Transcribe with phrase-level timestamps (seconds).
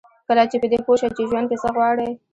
[0.27, 2.11] کله چې په دې پوه شئ چې ژوند کې څه غواړئ.